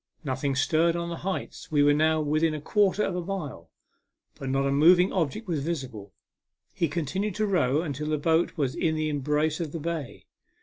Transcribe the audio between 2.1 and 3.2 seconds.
within a quarter of